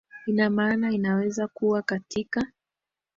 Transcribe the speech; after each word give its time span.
ina 0.25 0.49
maana 0.49 0.91
inaweza 0.91 1.47
kuwa 1.47 1.81
katika 1.81 2.51